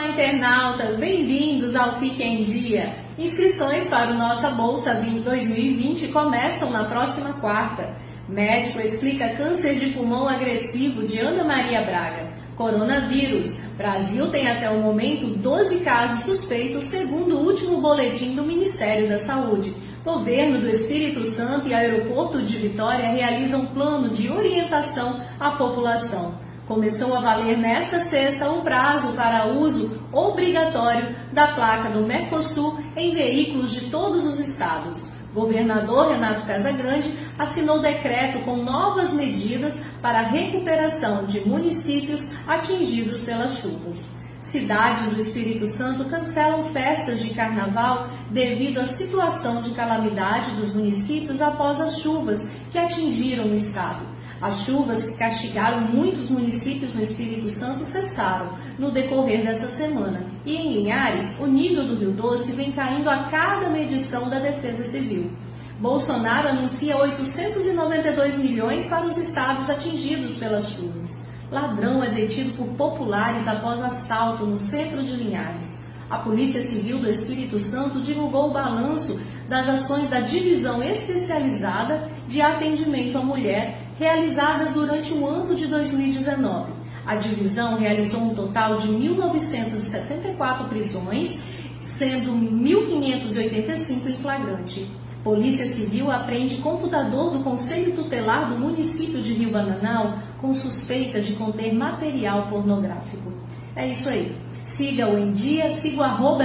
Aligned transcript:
Olá, 0.00 0.08
internautas! 0.08 0.96
Bem-vindos 0.96 1.76
ao 1.76 2.00
Fique 2.00 2.22
em 2.22 2.42
Dia. 2.42 2.96
Inscrições 3.18 3.86
para 3.86 4.12
o 4.12 4.14
Nossa 4.14 4.48
Bolsa 4.48 4.94
2020 4.94 6.08
começam 6.08 6.70
na 6.70 6.84
próxima 6.84 7.34
quarta. 7.34 7.96
Médico 8.26 8.80
explica 8.80 9.36
câncer 9.36 9.74
de 9.74 9.90
pulmão 9.90 10.26
agressivo 10.26 11.02
de 11.02 11.18
Ana 11.18 11.44
Maria 11.44 11.82
Braga. 11.82 12.28
Coronavírus. 12.56 13.64
Brasil 13.76 14.30
tem 14.30 14.48
até 14.48 14.70
o 14.70 14.80
momento 14.80 15.26
12 15.26 15.80
casos 15.80 16.22
suspeitos, 16.22 16.84
segundo 16.84 17.36
o 17.36 17.44
último 17.44 17.78
boletim 17.82 18.34
do 18.34 18.42
Ministério 18.42 19.06
da 19.06 19.18
Saúde. 19.18 19.74
Governo 20.02 20.62
do 20.62 20.70
Espírito 20.70 21.26
Santo 21.26 21.68
e 21.68 21.74
Aeroporto 21.74 22.40
de 22.40 22.56
Vitória 22.56 23.10
realizam 23.10 23.66
plano 23.66 24.08
de 24.08 24.30
orientação 24.30 25.20
à 25.38 25.50
população. 25.50 26.48
Começou 26.70 27.16
a 27.16 27.20
valer 27.20 27.58
nesta 27.58 27.98
sexta 27.98 28.48
o 28.48 28.62
prazo 28.62 29.14
para 29.14 29.46
uso 29.46 29.98
obrigatório 30.12 31.16
da 31.32 31.48
placa 31.48 31.90
do 31.90 32.06
Mercosul 32.06 32.78
em 32.96 33.12
veículos 33.12 33.72
de 33.72 33.90
todos 33.90 34.24
os 34.24 34.38
estados. 34.38 35.14
Governador 35.34 36.12
Renato 36.12 36.46
Casagrande 36.46 37.12
assinou 37.36 37.80
decreto 37.80 38.44
com 38.44 38.58
novas 38.58 39.12
medidas 39.14 39.82
para 40.00 40.20
a 40.20 40.28
recuperação 40.28 41.24
de 41.24 41.40
municípios 41.40 42.34
atingidos 42.46 43.22
pelas 43.22 43.56
chuvas. 43.56 44.04
Cidades 44.40 45.10
do 45.10 45.20
Espírito 45.20 45.66
Santo 45.66 46.04
cancelam 46.04 46.62
festas 46.66 47.18
de 47.20 47.34
carnaval 47.34 48.08
devido 48.30 48.78
à 48.78 48.86
situação 48.86 49.60
de 49.60 49.72
calamidade 49.72 50.52
dos 50.52 50.72
municípios 50.72 51.42
após 51.42 51.80
as 51.80 51.98
chuvas 51.98 52.58
que 52.70 52.78
atingiram 52.78 53.46
o 53.46 53.56
estado. 53.56 54.19
As 54.40 54.62
chuvas 54.62 55.04
que 55.04 55.18
castigaram 55.18 55.82
muitos 55.82 56.30
municípios 56.30 56.94
no 56.94 57.02
Espírito 57.02 57.48
Santo 57.50 57.84
cessaram 57.84 58.54
no 58.78 58.90
decorrer 58.90 59.44
dessa 59.44 59.68
semana. 59.68 60.24
E 60.46 60.56
em 60.56 60.72
Linhares, 60.72 61.38
o 61.40 61.46
nível 61.46 61.86
do 61.86 61.96
Rio 61.96 62.12
Doce 62.12 62.52
vem 62.52 62.72
caindo 62.72 63.10
a 63.10 63.24
cada 63.24 63.68
medição 63.68 64.30
da 64.30 64.38
Defesa 64.38 64.82
Civil. 64.82 65.30
Bolsonaro 65.78 66.48
anuncia 66.48 66.96
892 66.96 68.38
milhões 68.38 68.86
para 68.86 69.06
os 69.06 69.18
estados 69.18 69.68
atingidos 69.68 70.36
pelas 70.36 70.70
chuvas. 70.70 71.20
Ladrão 71.50 72.02
é 72.02 72.08
detido 72.08 72.52
por 72.52 72.68
populares 72.68 73.46
após 73.46 73.80
assalto 73.80 74.46
no 74.46 74.56
centro 74.56 75.02
de 75.02 75.12
Linhares. 75.12 75.80
A 76.08 76.18
Polícia 76.18 76.62
Civil 76.62 76.98
do 76.98 77.08
Espírito 77.08 77.58
Santo 77.58 78.00
divulgou 78.00 78.50
o 78.50 78.52
balanço 78.52 79.20
das 79.50 79.68
ações 79.68 80.08
da 80.08 80.20
Divisão 80.20 80.80
Especializada 80.80 82.08
de 82.28 82.40
Atendimento 82.40 83.18
à 83.18 83.20
Mulher 83.20 83.78
realizadas 83.98 84.70
durante 84.74 85.12
o 85.12 85.26
ano 85.26 85.56
de 85.56 85.66
2019. 85.66 86.70
A 87.04 87.16
divisão 87.16 87.76
realizou 87.76 88.20
um 88.20 88.32
total 88.32 88.76
de 88.76 88.86
1.974 88.86 90.68
prisões, 90.68 91.40
sendo 91.80 92.30
1.585 92.30 94.10
em 94.10 94.16
flagrante. 94.18 94.86
Polícia 95.22 95.66
Civil 95.66 96.10
apreende 96.10 96.56
computador 96.56 97.30
do 97.30 97.40
Conselho 97.40 97.94
Tutelar 97.94 98.48
do 98.48 98.58
município 98.58 99.22
de 99.22 99.34
Rio 99.34 99.50
Bananal 99.50 100.18
com 100.40 100.54
suspeita 100.54 101.20
de 101.20 101.34
conter 101.34 101.74
material 101.74 102.46
pornográfico. 102.48 103.30
É 103.76 103.86
isso 103.86 104.08
aí. 104.08 104.34
Siga 104.64 105.08
o 105.08 105.18
Em 105.18 105.32
Dia, 105.32 105.70
siga 105.70 106.00
o 106.00 106.04
arroba 106.04 106.44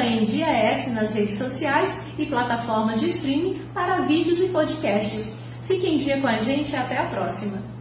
nas 0.93 1.13
redes 1.13 1.35
sociais 1.35 2.01
e 2.17 2.25
plataformas 2.25 2.99
de 2.99 3.07
streaming 3.07 3.61
para 3.73 4.01
vídeos 4.01 4.39
e 4.39 4.47
podcasts. 4.47 5.35
Fique 5.65 5.87
em 5.87 5.97
dia 5.97 6.19
com 6.19 6.27
a 6.27 6.37
gente 6.37 6.73
e 6.73 6.75
até 6.75 6.97
a 6.97 7.05
próxima! 7.05 7.74